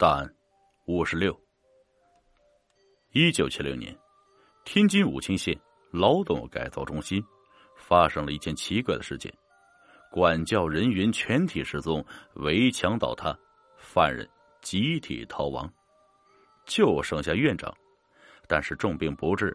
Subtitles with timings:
[0.00, 0.32] 答案
[0.84, 1.36] 五十六。
[3.10, 3.92] 一九七六年，
[4.64, 5.58] 天津武清县
[5.90, 7.20] 劳动改造中心
[7.74, 9.34] 发生了一件奇怪的事件：
[10.08, 13.36] 管教人员全体失踪，围墙倒塌，
[13.76, 14.24] 犯人
[14.60, 15.68] 集体逃亡，
[16.64, 17.76] 就剩下院长，
[18.46, 19.52] 但是重病不治。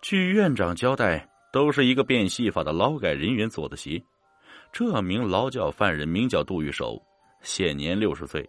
[0.00, 4.02] 据院长交代，都是一个变戏法的劳改人员做的邪。
[4.72, 6.98] 这名劳教犯人名叫杜玉守，
[7.42, 8.48] 现年六十岁。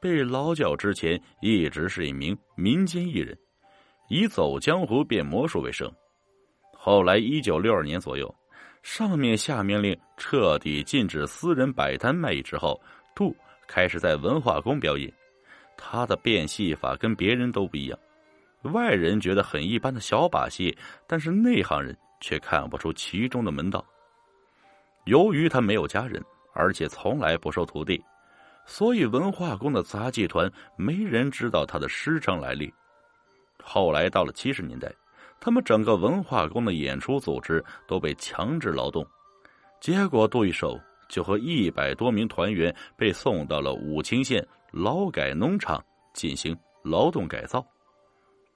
[0.00, 3.36] 被劳教之前，一直是一名民间艺人，
[4.08, 5.90] 以走江湖、变魔术为生。
[6.72, 8.32] 后来，一九六二年左右，
[8.82, 12.80] 上面下命令彻底禁止私人摆摊卖艺之后，
[13.14, 15.12] 杜开始在文化宫表演。
[15.76, 17.98] 他的变戏法跟别人都不一样，
[18.62, 20.76] 外人觉得很一般的小把戏，
[21.06, 23.84] 但是内行人却看不出其中的门道。
[25.04, 28.02] 由于他没有家人，而且从来不收徒弟。
[28.70, 32.72] 所以，文化宫的杂技团没人知道他的师承来历。
[33.64, 34.94] 后来到了七十年代，
[35.40, 39.04] 他们整个文化宫的演出组织都被强制劳动，
[39.80, 47.66] 结果杜一手就和一百多名团员被送到了武清县劳改农场进行劳动改造。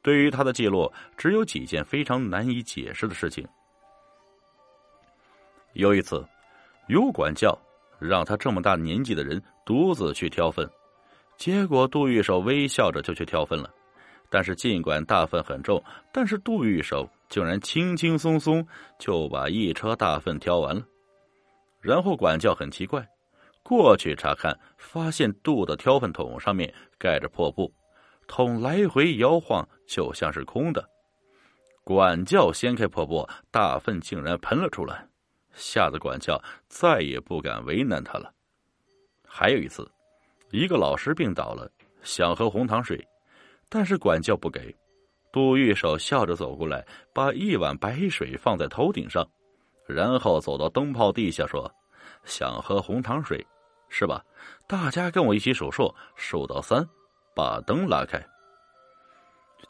[0.02, 3.48] 对于他的记录，只有几件非常难以解释的事情。
[5.72, 6.22] 有一次，
[6.88, 7.58] 有管教。
[8.06, 10.69] 让他这么大年纪的人独自去挑粪，
[11.36, 13.72] 结果杜玉手微笑着就去挑粪了。
[14.28, 18.67] 但是尽管大粪很重，但是杜玉手竟然轻轻松松
[18.98, 20.83] 就把一车大粪挑完了。
[21.80, 23.06] 然后管教很奇怪，
[23.62, 27.70] 过去查看，发现杜的挑粪桶上面盖着破布，
[28.27, 30.83] 桶来回摇晃，就像是空的。
[31.84, 35.06] 管教掀开破布，大粪竟然喷了出来。
[35.53, 38.33] 吓得管教再也不敢为难他了。
[39.27, 39.91] 还有一次，
[40.50, 41.70] 一个老师病倒了，
[42.03, 43.03] 想喝红糖水，
[43.69, 44.75] 但是管教不给。
[45.33, 49.27] 杜玉手笑着走过来，把一碗白水放在头顶上，
[49.86, 51.70] 然后走到灯泡地下说
[52.24, 53.46] ：“想喝红糖水，
[53.89, 54.23] 是吧？
[54.67, 56.86] 大家跟我一起数数，数到三，
[57.35, 58.23] 把灯拉开。”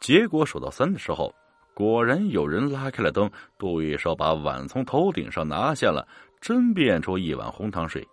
[0.01, 1.33] 结果数到三的时候。
[1.73, 6.07] 果然有人拉开了灯，杜玉手把碗从头顶上拿下了，
[6.39, 8.07] 真变出一碗红糖水。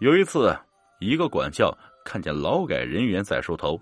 [0.00, 0.54] 有一次，
[1.00, 1.74] 一个管教
[2.04, 3.80] 看见劳改人员在梳头，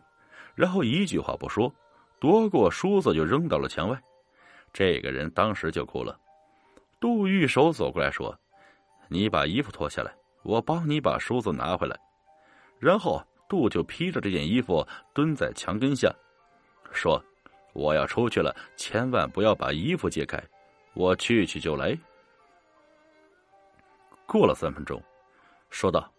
[0.55, 1.75] 然后一句话不说，
[2.21, 4.01] 夺过梳子就扔到了墙外。
[4.73, 6.17] 这个人当时就哭了。
[7.01, 8.39] 杜玉手走过来说
[9.09, 10.15] ：“你把衣服脱下来，
[10.45, 11.99] 我帮你把梳子拿回来。”
[12.79, 16.15] 然后杜就披着这件衣服蹲在墙根下，
[16.93, 17.21] 说。
[17.73, 20.43] 我要出去了，千万不要把衣服揭开，
[20.95, 21.97] 我去去就来。
[24.27, 25.03] 过了三分钟，
[25.71, 26.13] 说道：“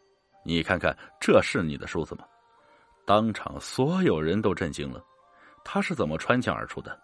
[0.43, 2.25] 你看看，这是你的梳子吗？”
[3.05, 5.03] 当场所有人都震惊了，
[5.63, 6.97] 他是怎么穿墙而出的？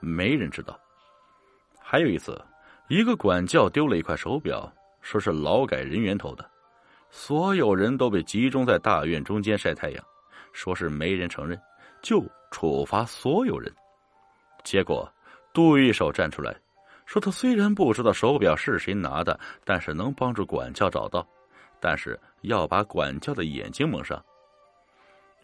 [0.00, 0.78] 没人知道。
[1.80, 2.40] 还有一次，
[2.88, 6.50] 一个管教丢了一块手表，说是劳改人员偷的，
[7.10, 10.04] 所有人都被集中在大院中间晒太阳，
[10.52, 11.60] 说是没人承认，
[12.02, 13.72] 就处罚所有人。
[14.64, 15.08] 结果，
[15.52, 16.56] 杜玉手站出来，
[17.06, 21.24] 说：“他虽然不知道手表是谁拿的，但是能帮助管教找到，
[21.78, 24.20] 但是要把管教的眼睛蒙上。”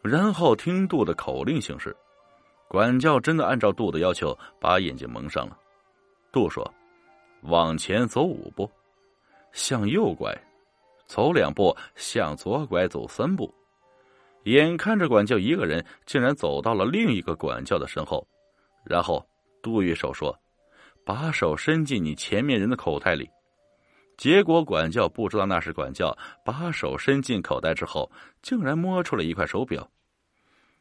[0.03, 1.95] 然后听杜的口令行事，
[2.67, 5.57] 管教真的按照杜的要求把眼睛蒙上了。
[6.33, 6.69] 杜说
[7.43, 8.71] ：“往前走五步，
[9.53, 10.35] 向右拐，
[11.07, 13.53] 走两步，向左拐，走三步。”
[14.45, 18.27] 眼看着管教一个人竟然走到了另一个管教的身后。
[18.91, 19.25] 然后，
[19.63, 20.37] 杜玉手说
[21.07, 23.31] ：“把手伸进你前面人的口袋里。”
[24.19, 26.13] 结果管教不知道那是管教，
[26.45, 28.11] 把手伸进口袋之后，
[28.43, 29.89] 竟然摸出了一块手表。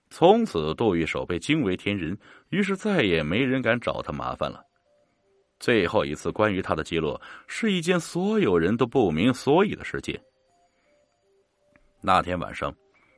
[0.09, 2.17] 从此，杜玉手被惊为天人，
[2.49, 4.65] 于是再也没人敢找他麻烦了。
[5.59, 7.15] 最后一次关于他的记录，
[7.45, 10.19] 是一件所有人都不明所以的事件。
[12.01, 12.73] 那天晚上，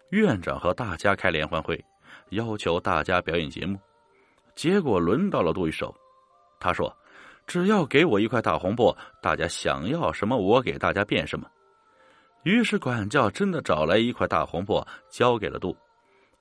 [0.10, 1.82] 院长和大家开联欢会，
[2.32, 3.80] 要求大家表演节目。
[4.56, 5.94] 结果轮到了杜玉手，
[6.60, 6.96] 他说
[7.48, 11.50] ：“只要给我一块大红布，大家想要什么，我给大家变什么。”
[12.44, 15.76] 于是管教真的找来一块大红布，交给了杜。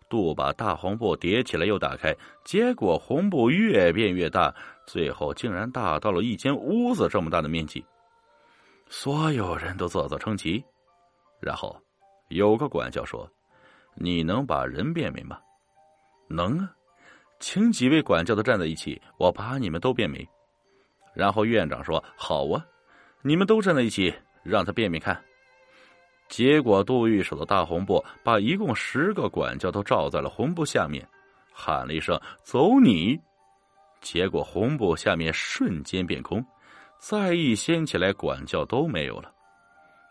[0.09, 2.13] 杜把大红布叠起来又打开，
[2.45, 4.53] 结果红布越变越大，
[4.85, 7.85] 最后竟然大到了一间屋子这么大的面积。
[8.89, 10.65] 所有人都啧啧称奇。
[11.39, 11.81] 然后
[12.29, 13.31] 有个管教说
[13.95, 15.39] ：“你能把人变美吗
[16.29, 16.73] ？”“能啊。”
[17.41, 20.27] 请几位管教的站在一起，我把你们都变没。
[21.15, 22.65] 然后院长说：“好啊，
[23.23, 24.15] 你们都站在一起，
[24.45, 25.21] 让他变变看。”
[26.29, 31.05] 结果，杜玉手的大红布把一共十个管教都罩在了红布下面，
[31.53, 33.19] 喊了一声“走你”，
[34.01, 36.45] 结果红布下面瞬间变空，
[37.01, 39.33] 再一掀起来，管教都没有了。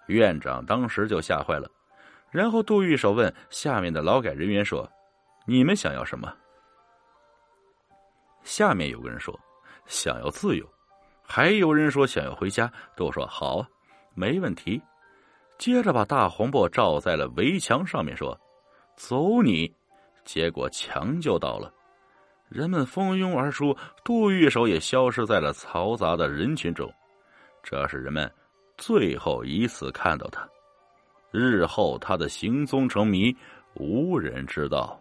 [0.08, 1.70] 院长当时就吓坏了，
[2.32, 4.92] 然后杜玉手问下面的劳改人员说
[5.46, 6.34] ：“你们想要什么？”
[8.50, 9.40] 下面有个人说
[9.86, 10.68] ：“想要自由。”
[11.22, 13.68] 还有人说想要回家，都说好啊，
[14.16, 14.82] 没问题。
[15.60, 18.36] 接着把大红布罩在了围墙上面，说
[18.98, 19.72] ：“走你！”
[20.26, 21.72] 结果墙就倒了，
[22.48, 26.92] 人们蜂拥而出，杜玉手也消失在了嘈杂的人群中。
[27.62, 28.30] 这是人们
[28.80, 30.50] 最后一次看到他，
[31.30, 33.32] 日后他的行踪成谜，
[33.76, 35.00] 无人知道。